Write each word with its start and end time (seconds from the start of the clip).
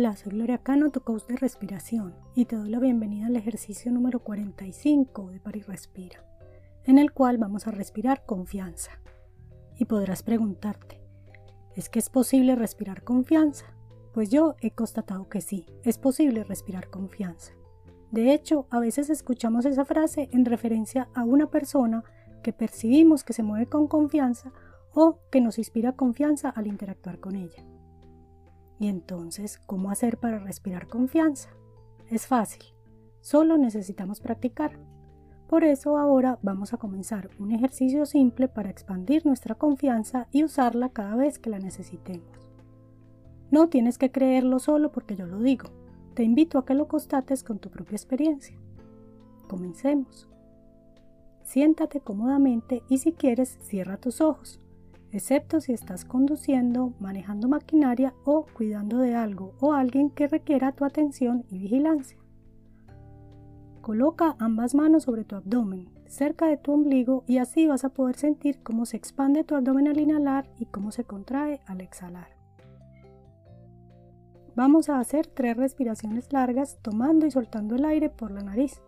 Hola, 0.00 0.16
soy 0.16 0.32
Gloria 0.32 0.56
Cano, 0.56 0.88
tu 0.88 1.02
coach 1.02 1.26
de 1.26 1.36
respiración, 1.36 2.14
y 2.34 2.46
te 2.46 2.56
doy 2.56 2.70
la 2.70 2.78
bienvenida 2.78 3.26
al 3.26 3.36
ejercicio 3.36 3.92
número 3.92 4.20
45 4.20 5.30
de 5.30 5.40
Paris 5.40 5.66
Respira, 5.66 6.24
en 6.84 6.96
el 6.96 7.12
cual 7.12 7.36
vamos 7.36 7.66
a 7.66 7.70
respirar 7.70 8.24
confianza. 8.24 8.92
Y 9.76 9.84
podrás 9.84 10.22
preguntarte, 10.22 11.02
¿es 11.76 11.90
que 11.90 11.98
es 11.98 12.08
posible 12.08 12.56
respirar 12.56 13.04
confianza? 13.04 13.66
Pues 14.14 14.30
yo 14.30 14.56
he 14.62 14.70
constatado 14.70 15.28
que 15.28 15.42
sí, 15.42 15.66
es 15.82 15.98
posible 15.98 16.44
respirar 16.44 16.88
confianza. 16.88 17.52
De 18.10 18.32
hecho, 18.32 18.66
a 18.70 18.80
veces 18.80 19.10
escuchamos 19.10 19.66
esa 19.66 19.84
frase 19.84 20.30
en 20.32 20.46
referencia 20.46 21.10
a 21.14 21.24
una 21.24 21.50
persona 21.50 22.04
que 22.42 22.54
percibimos 22.54 23.22
que 23.22 23.34
se 23.34 23.42
mueve 23.42 23.66
con 23.66 23.86
confianza 23.86 24.50
o 24.94 25.18
que 25.30 25.42
nos 25.42 25.58
inspira 25.58 25.92
confianza 25.92 26.48
al 26.48 26.68
interactuar 26.68 27.20
con 27.20 27.36
ella. 27.36 27.66
Y 28.80 28.88
entonces, 28.88 29.60
¿cómo 29.66 29.90
hacer 29.90 30.16
para 30.16 30.38
respirar 30.38 30.88
confianza? 30.88 31.50
Es 32.08 32.26
fácil, 32.26 32.64
solo 33.20 33.58
necesitamos 33.58 34.20
practicar. 34.20 34.80
Por 35.48 35.64
eso 35.64 35.98
ahora 35.98 36.38
vamos 36.40 36.72
a 36.72 36.78
comenzar 36.78 37.28
un 37.38 37.52
ejercicio 37.52 38.06
simple 38.06 38.48
para 38.48 38.70
expandir 38.70 39.26
nuestra 39.26 39.54
confianza 39.54 40.28
y 40.32 40.44
usarla 40.44 40.88
cada 40.88 41.14
vez 41.14 41.38
que 41.38 41.50
la 41.50 41.58
necesitemos. 41.58 42.48
No 43.50 43.68
tienes 43.68 43.98
que 43.98 44.10
creerlo 44.10 44.58
solo 44.58 44.90
porque 44.92 45.14
yo 45.14 45.26
lo 45.26 45.40
digo. 45.40 45.68
Te 46.14 46.22
invito 46.22 46.56
a 46.56 46.64
que 46.64 46.74
lo 46.74 46.88
constates 46.88 47.44
con 47.44 47.58
tu 47.58 47.68
propia 47.68 47.96
experiencia. 47.96 48.56
Comencemos. 49.46 50.26
Siéntate 51.42 52.00
cómodamente 52.00 52.82
y 52.88 52.98
si 52.98 53.12
quieres 53.12 53.58
cierra 53.60 53.98
tus 53.98 54.22
ojos 54.22 54.58
excepto 55.12 55.60
si 55.60 55.72
estás 55.72 56.04
conduciendo, 56.04 56.92
manejando 57.00 57.48
maquinaria 57.48 58.14
o 58.24 58.46
cuidando 58.46 58.98
de 58.98 59.14
algo 59.14 59.54
o 59.60 59.72
alguien 59.72 60.10
que 60.10 60.28
requiera 60.28 60.72
tu 60.72 60.84
atención 60.84 61.44
y 61.50 61.58
vigilancia. 61.58 62.18
Coloca 63.80 64.36
ambas 64.38 64.74
manos 64.74 65.04
sobre 65.04 65.24
tu 65.24 65.36
abdomen, 65.36 65.88
cerca 66.06 66.46
de 66.46 66.56
tu 66.56 66.72
ombligo 66.72 67.24
y 67.26 67.38
así 67.38 67.66
vas 67.66 67.84
a 67.84 67.88
poder 67.88 68.16
sentir 68.16 68.62
cómo 68.62 68.84
se 68.84 68.96
expande 68.96 69.44
tu 69.44 69.54
abdomen 69.54 69.88
al 69.88 69.98
inhalar 69.98 70.50
y 70.58 70.66
cómo 70.66 70.92
se 70.92 71.04
contrae 71.04 71.60
al 71.66 71.80
exhalar. 71.80 72.28
Vamos 74.54 74.88
a 74.90 74.98
hacer 74.98 75.26
tres 75.26 75.56
respiraciones 75.56 76.32
largas 76.32 76.78
tomando 76.82 77.26
y 77.26 77.30
soltando 77.30 77.76
el 77.76 77.84
aire 77.84 78.10
por 78.10 78.30
la 78.30 78.42
nariz. 78.42 78.82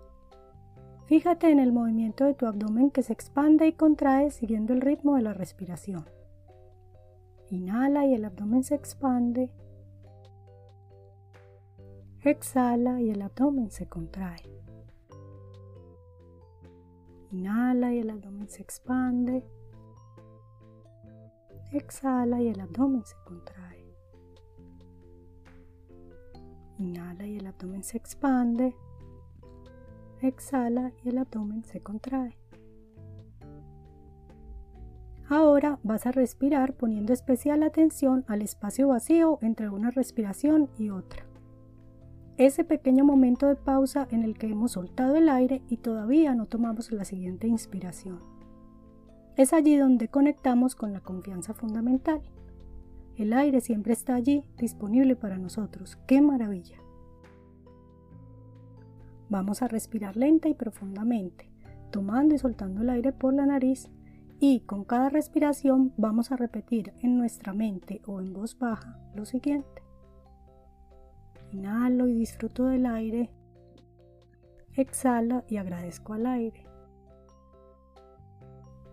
Fíjate 1.12 1.50
en 1.50 1.58
el 1.58 1.74
movimiento 1.74 2.24
de 2.24 2.32
tu 2.32 2.46
abdomen 2.46 2.90
que 2.90 3.02
se 3.02 3.12
expande 3.12 3.66
y 3.66 3.74
contrae 3.74 4.30
siguiendo 4.30 4.72
el 4.72 4.80
ritmo 4.80 5.16
de 5.16 5.20
la 5.20 5.34
respiración. 5.34 6.06
Inhala 7.50 8.06
y 8.06 8.14
el 8.14 8.24
abdomen 8.24 8.64
se 8.64 8.76
expande. 8.76 9.52
Exhala 12.22 13.02
y 13.02 13.10
el 13.10 13.20
abdomen 13.20 13.70
se 13.70 13.86
contrae. 13.86 14.40
Inhala 17.30 17.92
y 17.92 17.98
el 17.98 18.08
abdomen 18.08 18.48
se 18.48 18.62
expande. 18.62 19.44
Exhala 21.72 22.40
y 22.40 22.48
el 22.48 22.58
abdomen 22.58 23.04
se 23.04 23.16
contrae. 23.26 23.94
Inhala 26.78 27.26
y 27.26 27.36
el 27.36 27.46
abdomen 27.48 27.84
se 27.84 27.98
expande 27.98 28.74
exhala 30.28 30.92
y 31.04 31.08
el 31.08 31.18
abdomen 31.18 31.64
se 31.64 31.80
contrae. 31.80 32.36
Ahora 35.28 35.78
vas 35.82 36.06
a 36.06 36.12
respirar 36.12 36.74
poniendo 36.74 37.12
especial 37.12 37.62
atención 37.62 38.24
al 38.28 38.42
espacio 38.42 38.88
vacío 38.88 39.38
entre 39.40 39.70
una 39.70 39.90
respiración 39.90 40.68
y 40.78 40.90
otra. 40.90 41.24
Ese 42.36 42.64
pequeño 42.64 43.04
momento 43.04 43.46
de 43.46 43.56
pausa 43.56 44.06
en 44.10 44.24
el 44.24 44.36
que 44.36 44.48
hemos 44.48 44.72
soltado 44.72 45.16
el 45.16 45.28
aire 45.28 45.62
y 45.68 45.78
todavía 45.78 46.34
no 46.34 46.46
tomamos 46.46 46.90
la 46.92 47.04
siguiente 47.04 47.46
inspiración. 47.46 48.20
Es 49.36 49.52
allí 49.52 49.76
donde 49.76 50.08
conectamos 50.08 50.74
con 50.74 50.92
la 50.92 51.00
confianza 51.00 51.54
fundamental. 51.54 52.20
El 53.16 53.32
aire 53.32 53.60
siempre 53.60 53.92
está 53.92 54.14
allí, 54.14 54.44
disponible 54.58 55.16
para 55.16 55.38
nosotros. 55.38 55.96
¡Qué 56.06 56.20
maravilla! 56.20 56.78
Vamos 59.32 59.62
a 59.62 59.66
respirar 59.66 60.14
lenta 60.14 60.50
y 60.50 60.54
profundamente, 60.54 61.48
tomando 61.90 62.34
y 62.34 62.38
soltando 62.38 62.82
el 62.82 62.90
aire 62.90 63.14
por 63.14 63.32
la 63.32 63.46
nariz 63.46 63.88
y 64.40 64.60
con 64.60 64.84
cada 64.84 65.08
respiración 65.08 65.94
vamos 65.96 66.32
a 66.32 66.36
repetir 66.36 66.92
en 67.00 67.16
nuestra 67.16 67.54
mente 67.54 68.02
o 68.04 68.20
en 68.20 68.34
voz 68.34 68.58
baja 68.58 69.00
lo 69.14 69.24
siguiente. 69.24 69.82
Inhalo 71.50 72.08
y 72.08 72.12
disfruto 72.12 72.66
del 72.66 72.84
aire. 72.84 73.30
Exhalo 74.74 75.44
y 75.48 75.56
agradezco 75.56 76.12
al 76.12 76.26
aire. 76.26 76.66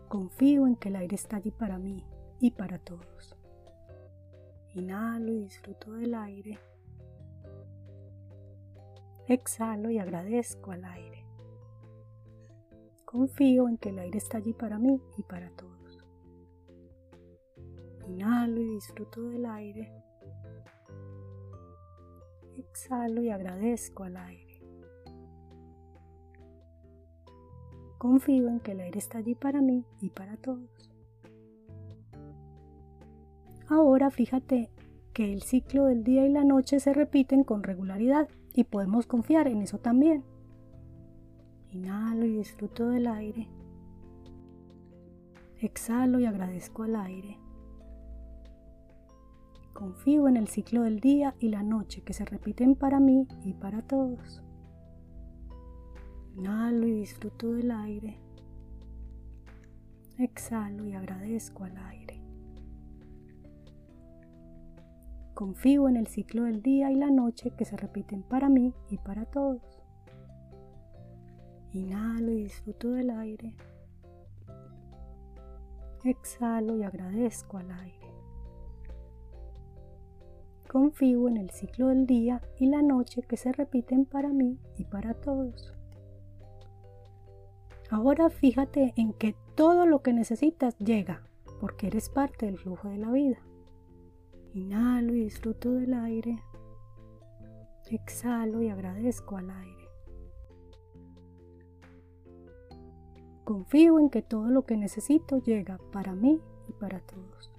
Confío 0.07 0.67
en 0.67 0.77
que 0.77 0.87
el 0.87 0.95
aire 0.95 1.15
está 1.15 1.35
allí 1.35 1.51
para 1.51 1.77
mí 1.77 2.05
y 2.39 2.51
para 2.51 2.79
todos. 2.79 3.35
Inhalo 4.73 5.33
y 5.33 5.39
disfruto 5.41 5.91
del 5.91 6.15
aire. 6.15 6.59
Exhalo 9.29 9.91
y 9.91 9.99
agradezco 9.99 10.71
al 10.71 10.83
aire. 10.85 11.23
Confío 13.05 13.69
en 13.69 13.77
que 13.77 13.89
el 13.89 13.99
aire 13.99 14.17
está 14.17 14.39
allí 14.39 14.53
para 14.53 14.79
mí 14.79 14.99
y 15.17 15.21
para 15.21 15.51
todos. 15.51 16.03
Inhalo 18.07 18.59
y 18.59 18.73
disfruto 18.73 19.21
del 19.21 19.45
aire. 19.45 19.93
Exhalo 22.57 23.21
y 23.21 23.29
agradezco 23.29 24.03
al 24.03 24.17
aire. 24.17 24.63
Confío 27.99 28.47
en 28.47 28.59
que 28.61 28.71
el 28.71 28.79
aire 28.79 28.97
está 28.97 29.19
allí 29.19 29.35
para 29.35 29.61
mí 29.61 29.85
y 30.01 30.09
para 30.09 30.37
todos. 30.37 30.89
Ahora 33.67 34.09
fíjate 34.09 34.71
que 35.19 35.33
el 35.33 35.41
ciclo 35.41 35.83
del 35.83 36.05
día 36.05 36.25
y 36.25 36.29
la 36.29 36.45
noche 36.45 36.79
se 36.79 36.93
repiten 36.93 37.43
con 37.43 37.61
regularidad 37.61 38.29
y 38.53 38.63
podemos 38.63 39.05
confiar 39.05 39.49
en 39.49 39.61
eso 39.61 39.77
también. 39.77 40.23
Inhalo 41.71 42.25
y 42.25 42.37
disfruto 42.37 42.87
del 42.87 43.05
aire. 43.05 43.49
Exhalo 45.57 46.21
y 46.21 46.25
agradezco 46.25 46.83
al 46.83 46.95
aire. 46.95 47.37
Confío 49.73 50.29
en 50.29 50.37
el 50.37 50.47
ciclo 50.47 50.83
del 50.83 51.01
día 51.01 51.35
y 51.37 51.49
la 51.49 51.63
noche 51.63 52.01
que 52.01 52.13
se 52.13 52.23
repiten 52.23 52.75
para 52.75 53.01
mí 53.01 53.27
y 53.43 53.51
para 53.55 53.81
todos. 53.81 54.41
Inhalo 56.37 56.87
y 56.87 56.93
disfruto 56.93 57.51
del 57.51 57.71
aire. 57.71 58.21
Exhalo 60.17 60.85
y 60.85 60.93
agradezco 60.93 61.65
al 61.65 61.75
aire. 61.75 62.08
Confío 65.39 65.87
en 65.87 65.95
el 65.95 66.07
ciclo 66.07 66.43
del 66.43 66.61
día 66.61 66.91
y 66.91 66.95
la 66.95 67.09
noche 67.09 67.51
que 67.51 67.63
se 67.63 67.77
repiten 67.77 68.23
para 68.23 68.49
mí 68.49 68.73
y 68.89 68.97
para 68.97 69.23
todos. 69.23 69.61
Inhalo 71.71 72.33
y 72.33 72.43
disfruto 72.43 72.89
del 72.89 73.09
aire. 73.09 73.55
Exhalo 76.03 76.75
y 76.75 76.83
agradezco 76.83 77.55
al 77.55 77.71
aire. 77.71 78.13
Confío 80.67 81.29
en 81.29 81.37
el 81.37 81.51
ciclo 81.51 81.87
del 81.87 82.05
día 82.05 82.41
y 82.57 82.65
la 82.65 82.81
noche 82.81 83.21
que 83.21 83.37
se 83.37 83.53
repiten 83.53 84.03
para 84.03 84.33
mí 84.33 84.59
y 84.75 84.83
para 84.83 85.13
todos. 85.13 85.73
Ahora 87.89 88.29
fíjate 88.29 88.91
en 88.97 89.13
que 89.13 89.37
todo 89.55 89.85
lo 89.85 90.01
que 90.01 90.11
necesitas 90.11 90.77
llega, 90.79 91.23
porque 91.61 91.87
eres 91.87 92.09
parte 92.09 92.45
del 92.45 92.57
flujo 92.57 92.89
de 92.89 92.97
la 92.97 93.11
vida. 93.11 93.37
Inhalo 94.53 95.13
y 95.13 95.25
disfruto 95.25 95.71
del 95.73 95.93
aire. 95.93 96.41
Exhalo 97.89 98.61
y 98.61 98.69
agradezco 98.69 99.37
al 99.37 99.49
aire. 99.51 99.89
Confío 103.43 103.99
en 103.99 104.09
que 104.09 104.21
todo 104.21 104.47
lo 104.49 104.63
que 104.65 104.77
necesito 104.77 105.39
llega 105.39 105.79
para 105.91 106.13
mí 106.13 106.39
y 106.67 106.73
para 106.73 106.99
todos. 106.99 107.51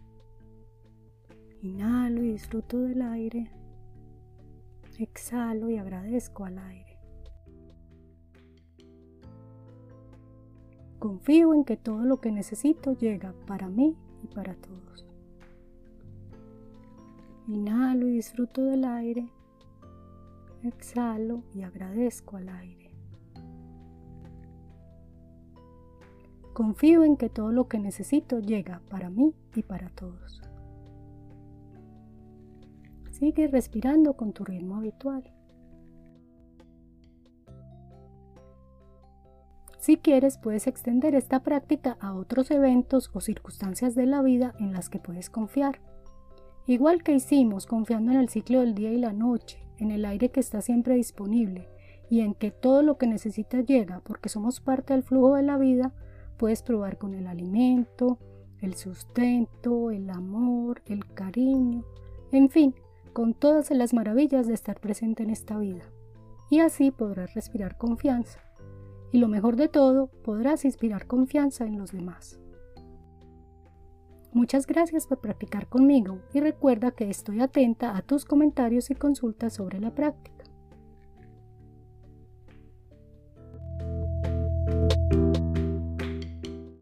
Inhalo 1.62 2.22
y 2.22 2.32
disfruto 2.32 2.78
del 2.78 3.02
aire. 3.02 3.50
Exhalo 4.98 5.68
y 5.68 5.78
agradezco 5.78 6.44
al 6.44 6.58
aire. 6.58 6.98
Confío 11.00 11.54
en 11.54 11.64
que 11.64 11.76
todo 11.76 12.04
lo 12.04 12.20
que 12.20 12.30
necesito 12.30 12.92
llega 12.92 13.34
para 13.46 13.68
mí 13.68 13.96
y 14.22 14.26
para 14.26 14.54
todos. 14.54 15.09
Inhalo 17.50 18.06
y 18.06 18.12
disfruto 18.12 18.62
del 18.62 18.84
aire. 18.84 19.28
Exhalo 20.62 21.42
y 21.52 21.62
agradezco 21.62 22.36
al 22.36 22.48
aire. 22.48 22.92
Confío 26.52 27.02
en 27.02 27.16
que 27.16 27.28
todo 27.28 27.50
lo 27.50 27.66
que 27.66 27.80
necesito 27.80 28.38
llega 28.38 28.82
para 28.88 29.10
mí 29.10 29.34
y 29.56 29.64
para 29.64 29.90
todos. 29.90 30.40
Sigue 33.10 33.48
respirando 33.48 34.14
con 34.14 34.32
tu 34.32 34.44
ritmo 34.44 34.76
habitual. 34.76 35.24
Si 39.80 39.96
quieres, 39.96 40.38
puedes 40.38 40.68
extender 40.68 41.16
esta 41.16 41.42
práctica 41.42 41.96
a 42.00 42.14
otros 42.14 42.52
eventos 42.52 43.10
o 43.12 43.20
circunstancias 43.20 43.96
de 43.96 44.06
la 44.06 44.22
vida 44.22 44.54
en 44.60 44.72
las 44.72 44.88
que 44.88 45.00
puedes 45.00 45.30
confiar. 45.30 45.80
Igual 46.66 47.02
que 47.02 47.14
hicimos 47.14 47.66
confiando 47.66 48.12
en 48.12 48.18
el 48.18 48.28
ciclo 48.28 48.60
del 48.60 48.74
día 48.74 48.92
y 48.92 48.98
la 48.98 49.12
noche, 49.12 49.58
en 49.78 49.90
el 49.90 50.04
aire 50.04 50.30
que 50.30 50.40
está 50.40 50.60
siempre 50.60 50.94
disponible 50.94 51.68
y 52.08 52.20
en 52.20 52.34
que 52.34 52.50
todo 52.50 52.82
lo 52.82 52.98
que 52.98 53.06
necesitas 53.06 53.64
llega 53.64 54.00
porque 54.00 54.28
somos 54.28 54.60
parte 54.60 54.92
del 54.92 55.02
flujo 55.02 55.34
de 55.36 55.42
la 55.42 55.58
vida, 55.58 55.92
puedes 56.36 56.62
probar 56.62 56.98
con 56.98 57.14
el 57.14 57.26
alimento, 57.26 58.18
el 58.60 58.74
sustento, 58.74 59.90
el 59.90 60.10
amor, 60.10 60.82
el 60.86 61.06
cariño, 61.14 61.84
en 62.32 62.50
fin, 62.50 62.74
con 63.12 63.34
todas 63.34 63.70
las 63.70 63.94
maravillas 63.94 64.46
de 64.46 64.54
estar 64.54 64.80
presente 64.80 65.22
en 65.22 65.30
esta 65.30 65.58
vida. 65.58 65.84
Y 66.50 66.60
así 66.60 66.90
podrás 66.90 67.34
respirar 67.34 67.78
confianza 67.78 68.40
y 69.12 69.18
lo 69.18 69.28
mejor 69.28 69.56
de 69.56 69.68
todo, 69.68 70.08
podrás 70.22 70.64
inspirar 70.64 71.06
confianza 71.06 71.64
en 71.66 71.78
los 71.78 71.92
demás. 71.92 72.38
Muchas 74.32 74.66
gracias 74.66 75.08
por 75.08 75.18
practicar 75.18 75.66
conmigo 75.68 76.20
y 76.32 76.40
recuerda 76.40 76.92
que 76.92 77.10
estoy 77.10 77.40
atenta 77.40 77.96
a 77.96 78.02
tus 78.02 78.24
comentarios 78.24 78.90
y 78.90 78.94
consultas 78.94 79.54
sobre 79.54 79.80
la 79.80 79.92
práctica. 79.92 80.39